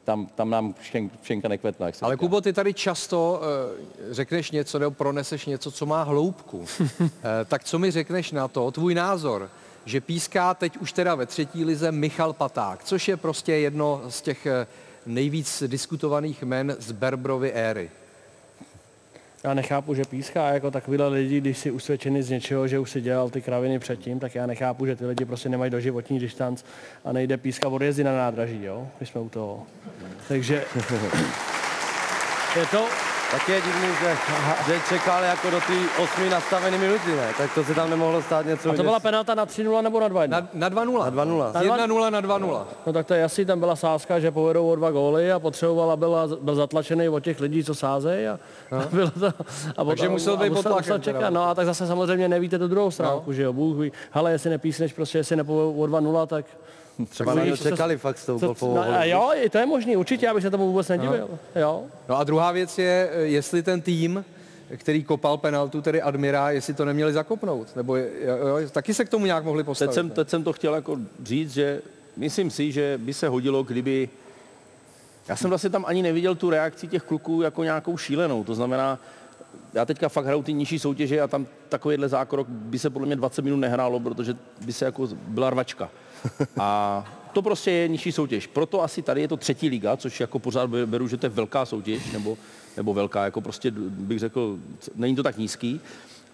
[0.05, 1.87] tam, tam nám všen, všenka nekvetla.
[1.87, 2.21] Jak se Ale říká.
[2.21, 6.59] Kubo, ty tady často uh, řekneš něco nebo proneseš něco, co má hloubku.
[6.59, 6.67] uh,
[7.47, 9.51] tak co mi řekneš na to, tvůj názor,
[9.85, 14.23] že píská teď už teda ve třetí lize Michal Paták, což je prostě jedno z
[14.23, 14.67] těch eh,
[15.07, 17.91] nejvíc diskutovaných men z Berbrovy éry.
[19.45, 23.01] Já nechápu, že píská jako takovýhle lidi, když si usvědčený z něčeho, že už si
[23.01, 26.63] dělal ty kraviny předtím, tak já nechápu, že ty lidi prostě nemají doživotní distanc
[27.05, 29.67] a nejde píska odjezdy na nádraží, jo, když jsme u toho.
[30.29, 30.55] Takže
[32.57, 34.17] je to, Tak je divný, že,
[34.67, 37.29] že čekal jako do té osmi nastavené minuty, ne?
[37.39, 38.71] Tak to se tam nemohlo stát něco.
[38.71, 40.29] a to byla penalta na 3-0 nebo na 2-1?
[40.29, 41.15] Na, na 2-0.
[41.15, 41.53] Na 2-0.
[41.53, 42.65] Z 1-0 na 2-0.
[42.87, 45.97] No tak to je jasný, tam byla sázka, že povedou o dva góly a potřebovala,
[45.97, 48.39] byla, byl zatlačený od těch lidí, co sázejí a,
[48.71, 49.33] a bylo to,
[49.77, 52.59] a Takže musel být a pod musel, tlakem čekat, no a tak zase samozřejmě nevíte
[52.59, 53.33] tu druhou stránku, no.
[53.33, 56.45] že jo, Bůh ví, hele, jestli nepísneš, prostě jestli nepovedou o 2-0, tak
[57.07, 59.03] Třeba na něj čekali fakt s tou co, golfovou no, a holou.
[59.05, 61.29] jo, i to je možný, určitě, abych se tomu vůbec nedivil.
[61.57, 61.85] Jo.
[62.09, 64.25] No a druhá věc je, eh, jestli ten tým,
[64.77, 67.77] který kopal penaltu, tedy Admira, jestli to neměli zakopnout.
[67.77, 69.89] Nebo je, jo, jo, taky se k tomu nějak mohli postavit.
[69.89, 71.83] Teď jsem, teď jsem to chtěl jako říct, že
[72.17, 74.09] myslím si, že by se hodilo, kdyby...
[75.29, 78.45] Já jsem vlastně tam ani neviděl tu reakci těch kluků jako nějakou šílenou.
[78.45, 78.99] To znamená,
[79.75, 83.17] já teďka fakt hraju ty nižší soutěže a tam takovýhle zákrok by se podle mě
[83.17, 85.91] 20 minut nehrálo, protože by se jako byla rvačka.
[86.59, 88.47] A to prostě je nižší soutěž.
[88.47, 91.67] Proto asi tady je to třetí liga, což jako pořád beru, že to je velká
[91.67, 92.39] soutěž, nebo,
[92.77, 94.59] nebo velká, jako prostě bych řekl,
[94.95, 95.81] není to tak nízký.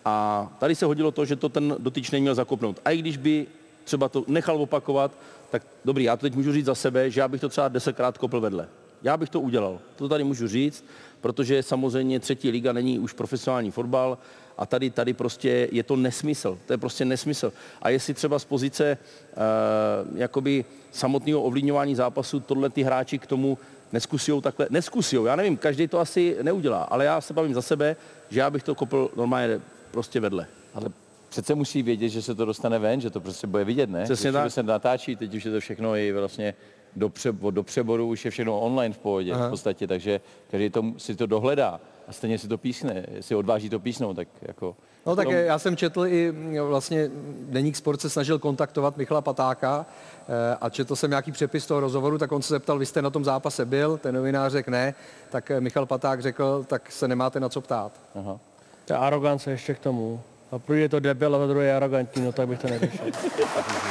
[0.05, 2.81] A tady se hodilo to, že to ten dotyčný měl zakopnout.
[2.85, 3.47] A i když by
[3.85, 5.13] třeba to nechal opakovat,
[5.51, 8.19] tak dobrý, já to teď můžu říct za sebe, že já bych to třeba desetkrát
[8.19, 8.69] kopl vedle.
[9.03, 9.79] Já bych to udělal.
[9.97, 10.85] To tady můžu říct,
[11.21, 14.19] protože samozřejmě třetí liga není už profesionální fotbal
[14.59, 16.59] a tady, tady prostě je to nesmysl.
[16.67, 17.53] To je prostě nesmysl.
[17.83, 18.99] A jestli třeba z pozice
[19.37, 23.59] uh, jakoby samotného ovlivňování zápasu tohle ty hráči k tomu
[23.93, 27.97] neskusijou takhle, neskusijou, já nevím, každý to asi neudělá, ale já se bavím za sebe,
[28.31, 30.47] že já bych to kopl normálně prostě vedle.
[30.75, 30.91] Ale
[31.29, 34.05] přece musí vědět, že se to dostane ven, že to prostě bude vidět, ne?
[34.05, 34.53] Přesně tak.
[34.53, 36.55] se natáčí, teď už je to všechno i vlastně
[36.97, 39.47] do, pře, do přeboru, už je všechno online v pohodě Aha.
[39.47, 43.71] v podstatě, takže každý to, si to dohledá a stejně si to písne, jestli odváží
[43.71, 44.77] to písnout, tak jako...
[45.07, 46.35] No tak to- já jsem četl i
[46.69, 49.87] vlastně Deník Sport se snažil kontaktovat Michala Patáka
[50.29, 53.11] eh, a četl jsem nějaký přepis toho rozhovoru, tak on se zeptal, vy jste na
[53.11, 54.95] tom zápase byl, ten novinář řekl ne,
[55.31, 57.93] tak eh, Michal Paták řekl, tak se nemáte na co ptát.
[58.15, 58.39] Aha.
[58.85, 60.21] To je arogance ještě k tomu.
[60.53, 63.05] A první je to debil a ve druhé je arrogantní, no tak bych to neřešil.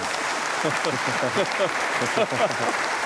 [0.65, 3.04] ハハハハ。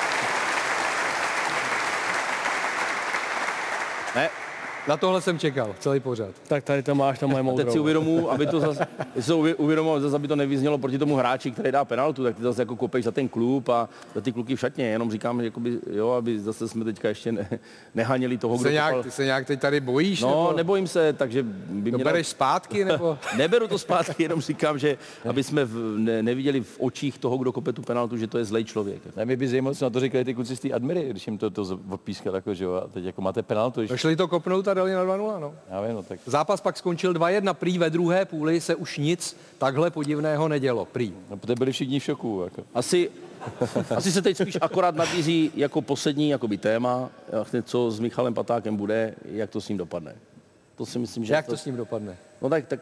[4.89, 6.30] Na tohle jsem čekal, celý pořad.
[6.47, 7.63] tak tady to máš, to moje A moudrou.
[7.65, 8.88] teď si uvědomuji, aby to zase,
[9.19, 12.36] si to uvě- uvědomoval, zase, aby to nevyznělo proti tomu hráči, který dá penaltu, tak
[12.36, 14.86] ty zase jako kopeš za ten klub a za ty kluky v šatně.
[14.86, 17.49] Jenom říkám, že jakoby, jo, aby zase jsme teďka ještě ne,
[17.95, 19.04] nehaněli toho, Ty kdo se, nějak, kopal.
[19.04, 20.21] ty se nějak teď tady bojíš?
[20.21, 22.12] No, nebo nebojím se, takže by to měla...
[22.12, 22.86] bereš zpátky?
[22.86, 23.17] Nebo...
[23.38, 24.97] Neberu to zpátky, jenom říkám, že
[25.30, 28.45] aby jsme v, ne, neviděli v očích toho, kdo kope tu penaltu, že to je
[28.45, 29.15] zlej člověk.
[29.15, 31.38] Ne, mě by zajímalo, co na to říkali ty kluci z té Admiry, když jim
[31.38, 33.89] to, to odpískali, jako, že jo, a teď jako máte penaltu, když...
[33.91, 35.56] Došli to kopnout a dali na 2-0, no.
[35.70, 39.38] Já vím, no, tak Zápas pak skončil 2-1, prý ve druhé půli se už nic
[39.58, 41.13] takhle podivného nedělo, prý.
[41.30, 42.63] no, protože byli všichni v šoku, jako.
[42.74, 43.10] Asi,
[43.96, 47.10] asi se teď spíš akorát nabízí jako poslední jakoby téma,
[47.54, 50.15] jak- co s Michalem Patákem bude, jak to s ním dopadne.
[50.76, 51.34] To si myslím, že...
[51.34, 52.18] Jak to s ním dopadne?
[52.42, 52.80] No tak, tak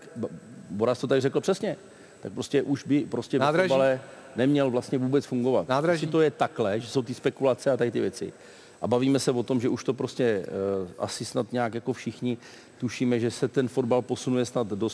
[0.69, 1.75] Boras to tady řekl přesně.
[2.21, 3.63] Tak prostě už by prostě Nádraží?
[3.63, 3.99] ve fotbale
[4.35, 5.67] neměl vlastně vůbec fungovat.
[5.67, 6.03] Nádraží?
[6.03, 8.33] Jestli to je takhle, že jsou ty spekulace a tady ty věci.
[8.81, 10.45] A bavíme se o tom, že už to prostě
[10.83, 12.37] uh, asi snad nějak jako všichni
[12.77, 14.89] tušíme, že se ten fotbal posunuje snad do,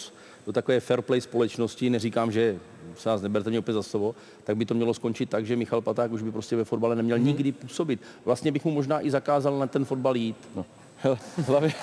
[0.45, 1.89] do takové fair play společnosti.
[1.89, 2.57] Neříkám, že
[2.97, 5.81] se nás neberte mě opět za slovo, tak by to mělo skončit tak, že Michal
[5.81, 7.25] Paták už by prostě ve fotbale neměl Mhm.
[7.27, 8.01] nikdy působit.
[8.25, 10.37] Vlastně bych mu možná i zakázal na ten fotbal jít.
[10.55, 10.65] No.
[10.97, 11.17] Hele,
[11.47, 11.73] hlavně,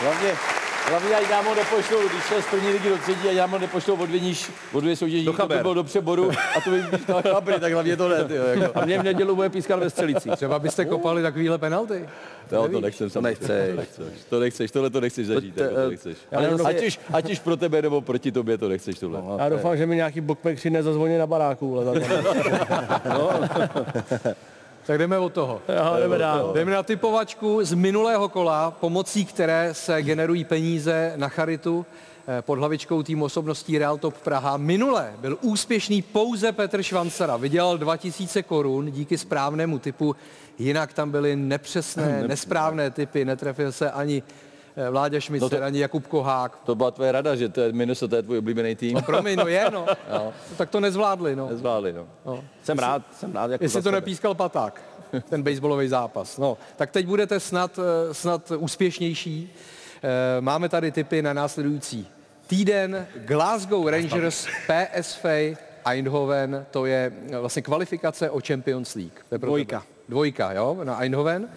[0.00, 0.32] hlavně,
[0.88, 3.58] Hlavně ať nám ho nepošlou, když šel z první ligy do třetí, ať nám ho
[3.58, 6.70] nepošlou od dvě níž, od dvě soutěží, Do to by bylo do přeboru a to
[6.70, 8.78] by pískal chabry, tak hlavně to ne, tyjo, jako.
[8.78, 10.30] A mě v nedělu bude pískat ve střelici.
[10.30, 12.08] Třeba byste kopali takovýhle penalty.
[12.50, 13.48] To, to nechcem To nechceš.
[13.48, 16.18] To nechceš, to nechceš, tohle to nechceš zažít, To- jako to- to nechceš.
[16.32, 19.20] Jenom Ať doufám- už, ať už pro tebe nebo proti tobě to nechceš tohle.
[19.38, 21.78] Já doufám, že mi nějaký bookmaker nezazvoní na baráku.
[21.78, 22.00] Ale
[24.88, 25.62] Tak jdeme od toho.
[25.68, 26.52] jo, jdeme dál.
[26.54, 31.86] Jdeme na typovačku z minulého kola, pomocí které se generují peníze na charitu
[32.28, 34.56] eh, pod hlavičkou týmu osobností Real Top Praha.
[34.56, 37.36] Minule byl úspěšný pouze Petr Švancera.
[37.36, 40.16] Vydělal 2000 korun díky správnému typu,
[40.58, 44.22] jinak tam byly nepřesné, nesprávné typy, netrefil se ani
[44.86, 46.58] eh, Vláďa Šmicer, No to- ani Jakub Kohák.
[46.64, 48.98] To byla tvoje rada, že to je Minnesota je tvůj oblíbený tým.
[49.06, 49.86] Promiň, no je, no.
[50.56, 51.48] Tak to nezvládli, no.
[51.48, 52.06] Nezvládli, no.
[52.26, 52.44] no.
[52.62, 53.50] Jsem rád, jsem rád.
[53.50, 54.82] Jako Jestli to nepískal paták,
[55.28, 56.38] ten baseballový zápas.
[56.38, 59.52] No, tak teď budete snad, eh, snad úspěšnější.
[60.02, 62.06] Eh, Máme tady typy na následující
[62.46, 63.06] týden.
[63.16, 65.24] Glasgow Rangers, PSV,
[65.84, 69.20] Eindhoven, to je vlastně kvalifikace o Champions League.
[69.28, 69.80] To Dvojka.
[69.80, 69.92] tebe.
[70.08, 71.48] Dvojka, jo, na Eindhoven.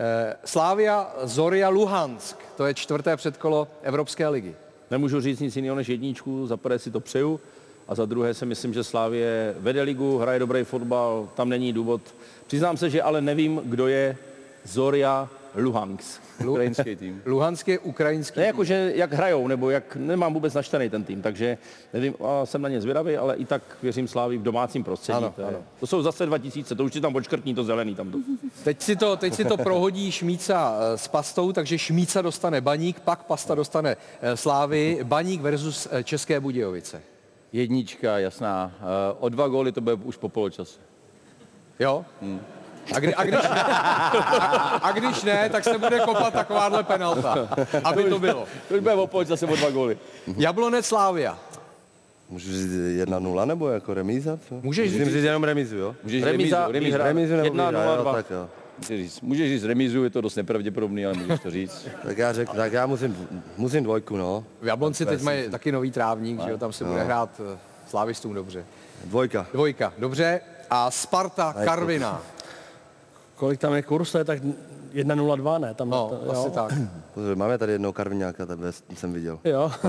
[0.00, 4.54] Eh, Slavia, Zoria, Luhansk, to je čtvrté předkolo Evropské ligy.
[4.90, 7.40] Nemůžu říct nic jiného než jedničku, za prvé si to přeju
[7.88, 12.00] a za druhé si myslím, že Slávě vede ligu, hraje dobrý fotbal, tam není důvod.
[12.46, 14.16] Přiznám se, že ale nevím, kdo je
[14.64, 16.22] Zoria Luhansk.
[16.46, 17.22] Ukrajinský tým.
[17.26, 18.40] Luhansk je ukrajinský.
[18.40, 21.58] Ne jako, že jak hrajou, nebo jak nemám vůbec načtený ten tým, takže
[21.92, 25.16] nevím, a jsem na ně zvědavý, ale i tak věřím Slávy v domácím prostředí.
[25.16, 25.58] Ano, to, ano.
[25.80, 28.24] to jsou zase 2000, to už si tam počkrtní to zelený tam.
[28.64, 33.00] Teď si to, teď si to prohodí Šmíca eh, s Pastou, takže Šmíca dostane Baník,
[33.00, 37.02] pak Pasta dostane eh, Slávy, Baník versus eh, České Budějovice.
[37.52, 38.72] Jednička, jasná.
[39.18, 40.78] O dva góly to bude už po poločase.
[41.80, 42.04] Jo?
[42.94, 43.54] A, kdy, a, když, a,
[44.82, 47.48] a když ne, tak se bude kopat takováhle penalta,
[47.84, 48.44] aby to bylo.
[48.68, 49.98] To už bude o poločase o dva góly.
[50.36, 51.38] Jablonec Slávia.
[52.30, 52.70] Můžu říct
[53.04, 54.38] 1-0 nebo jako remíza?
[54.48, 54.54] Co?
[54.62, 55.96] Můžeš Musím říct- říct jenom remízu, jo?
[56.04, 56.98] Můžeš Remíza, remízu, remízu.
[56.98, 58.12] Remízu nebo Jedna, výhra, nula, jo, dva.
[58.12, 58.48] tak jo.
[58.78, 61.88] Můžeš říct, můžeš říct remízu, je to dost nepravděpodobný, ale můžeš to říct.
[62.06, 64.44] Tak já řeknu, tak já musím, musím dvojku, no.
[64.62, 68.34] V Jablonci teď mají taky nový trávník, že jo, tam se bude hrát eh, slávistům
[68.34, 68.64] dobře.
[69.04, 69.46] Dvojka.
[69.52, 70.40] Dvojka, dobře.
[70.70, 72.22] A Sparta Karviná.
[73.40, 74.42] Kolik tam je kurz, to je tak
[74.92, 75.74] 1,02, ne?
[75.74, 76.50] Tam, No, to, asi jo.
[76.54, 76.72] tak.
[77.14, 79.38] Pozor, máme tady jednoho karviňáka, tebe jsem viděl.
[79.44, 79.72] Jo.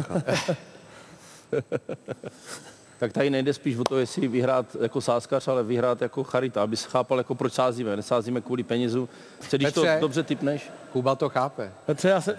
[3.01, 6.77] Tak tady nejde spíš o to, jestli vyhrát jako sáskař, ale vyhrát jako charita, aby
[6.77, 7.95] chápal, jako proč sázíme.
[7.95, 9.09] Nesázíme kvůli penězu.
[9.41, 9.97] Chce, když to Petře.
[10.01, 10.71] dobře typneš.
[10.91, 11.71] Kuba to chápe.
[11.85, 12.37] Petře, já se...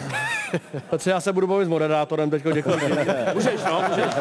[0.90, 2.74] Petře, já se budu bavit s moderátorem teď, děkuji.
[3.34, 4.14] Můžeš, no, můžeš.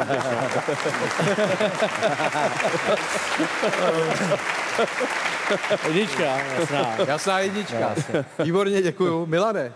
[5.87, 6.23] Jednička,
[6.59, 6.95] jasná.
[7.07, 7.95] Jasná jednička.
[8.43, 9.25] Výborně, děkuju.
[9.25, 9.73] Milane,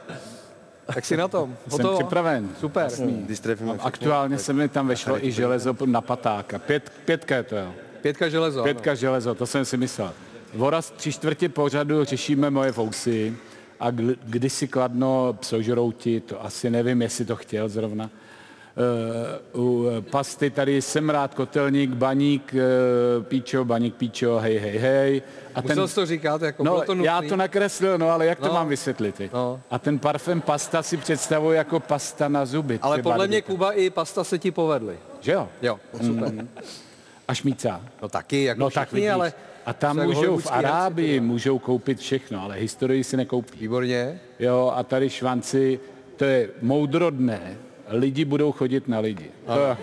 [0.93, 1.55] tak si na tom.
[1.67, 1.97] Jsem Hotovo?
[1.97, 2.49] připraven.
[2.59, 2.91] Super.
[3.25, 3.87] Když trefíme všechny.
[3.87, 6.59] Aktuálně se mi tam vešlo i železo na patáka.
[6.59, 7.73] Pět, pětka je to, jo.
[8.01, 8.63] Pětka železo.
[8.63, 10.13] Pětka železo, to jsem si myslel.
[10.53, 13.35] Voraz tři čtvrtě pořadu řešíme moje fousy
[13.79, 13.91] a
[14.23, 18.09] kdysi kladno psožrouti, to asi nevím, jestli to chtěl zrovna.
[19.53, 22.53] Uh, u eh, pasty tady jsem rád kotelník, baník,
[23.17, 25.21] uh, píčo, baník, píčo, hej, hej, hej.
[25.55, 27.05] A Musel jsi to říkat, jako no, to nutný.
[27.05, 28.53] já to nakreslil, no ale jak to No.
[28.53, 29.21] mám vysvětlit?
[29.33, 29.59] No.
[29.71, 32.79] A ten parfém pasta si představuji jako pasta na zuby.
[32.81, 34.97] Ale podle mě to- Kuba i pasta se ti povedly.
[35.21, 35.49] Že jo?
[35.61, 36.33] Jo, super.
[37.27, 37.81] A šmíca.
[38.01, 39.09] No taky, jako No všichni, tak vidíš.
[39.09, 39.33] ale...
[39.65, 43.59] a tam můžou v Arábii můžou koupit všechno, ale historii si nekoupí.
[43.59, 44.19] Výborně.
[44.39, 45.79] Jo, a tady švanci,
[46.15, 47.57] to je moudrodné.
[47.91, 49.31] Lidi budou chodit na lidi.
[49.45, 49.77] To,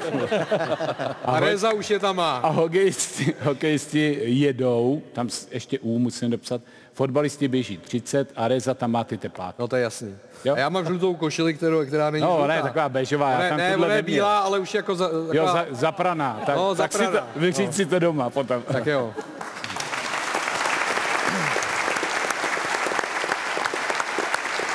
[1.24, 2.36] A Reza už je tam má.
[2.36, 6.60] a hokejisti, hokejisti jedou, tam ještě U musím dopsat,
[6.92, 9.54] fotbalisti běží 30 a Reza tam má ty tepláky.
[9.58, 10.16] No to je jasný.
[10.44, 10.54] Jo.
[10.54, 12.46] A já mám žlutou košili, kterou, která není No, žlutá.
[12.46, 15.34] ne, taková béžová, já ne, tam ne, ona je bílá, ale už jako za, taková...
[15.34, 16.40] Jo, za, zapraná.
[16.46, 17.26] Tak, No, tak si to, zapraná.
[17.36, 17.72] vyříct No.
[17.72, 18.62] si to doma potom.
[18.72, 19.14] Tak jo.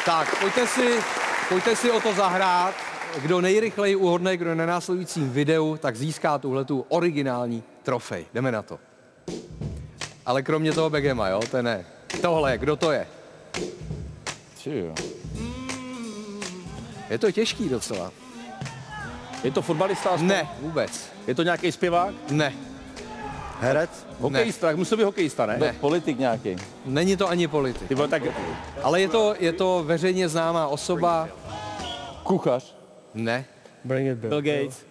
[0.06, 1.00] Tak, pojďte si,
[1.50, 2.76] pojďte si o to zahrát.
[3.22, 8.26] Kdo nejrychleji uhodne, kdo na následujícím videu, tak získá tuhle tu originální trofej.
[8.34, 8.80] Jdeme na to.
[10.26, 11.86] Ale kromě toho Begema, jo, to ne.
[12.22, 13.08] Tohle, kdo to je?
[14.66, 14.96] Jo.
[17.10, 18.12] Je to těžký docela.
[19.44, 20.10] Je to fotbalista?
[20.10, 20.28] aspoň?
[20.28, 21.10] Ne, vůbec.
[21.28, 22.14] Je to nějaký zpěvák?
[22.32, 22.54] Ne,
[23.60, 24.08] Herec?
[24.20, 25.58] Hokejista, tak musí být hokejista, ne?
[25.58, 25.76] Ne.
[25.80, 26.56] Politik nějaký.
[26.86, 27.88] není to ani politik.
[27.88, 28.24] Ty vole, tak
[28.84, 31.30] Ale je to, je to veřejně známá osoba.
[32.24, 32.76] Kuchař.
[33.14, 33.46] Ne.
[33.84, 34.30] Bring it, Bill.
[34.30, 34.86] Bill Gates.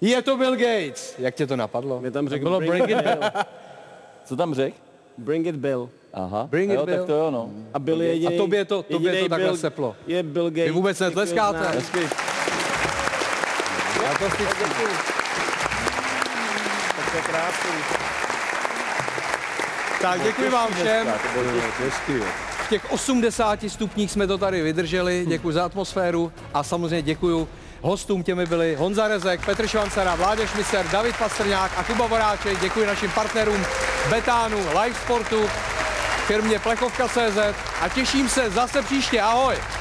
[0.00, 1.14] Je to Bill Gates.
[1.18, 2.00] Jak tě to napadlo?
[2.00, 3.30] Mě tam řekl Bylo bring, bring it it, Bill.
[4.24, 4.76] Co tam řekl?
[5.18, 5.90] Bring it Bill.
[6.14, 6.98] Aha, Bring it, jo, Bill.
[6.98, 7.50] tak to jo, no.
[7.74, 9.96] A byl jediný, A tobě to, tobě to takhle Bill- seplo.
[10.06, 10.64] Je Bill Gates.
[10.64, 11.68] Vy vůbec netleskáte?
[11.68, 12.00] Hezky.
[14.00, 14.64] Fantastický.
[16.96, 17.70] Tak to je krásný.
[20.02, 21.06] Tak děkuji vám všem.
[21.34, 25.24] To těch 80 stupních jsme to tady vydrželi.
[25.28, 27.48] Děkuji za atmosféru a samozřejmě děkuji
[27.82, 32.60] hostům, těmi byli Honza Rezek, Petr Švancera, Vláďa Šmiser, David Pastrňák a Kuba Voráček.
[32.60, 33.66] Děkuji našim partnerům
[34.10, 35.48] Betánu, Live Sportu,
[36.26, 37.38] firmě Plechovka.cz
[37.80, 39.20] a těším se zase příště.
[39.20, 39.79] Ahoj!